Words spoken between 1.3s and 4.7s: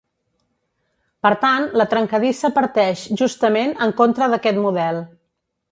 tant, la trencadissa parteix justament en contra d'aquest